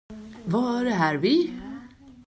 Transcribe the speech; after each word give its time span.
Var 0.45 0.85
är 0.85 1.15
vi? 1.17 1.53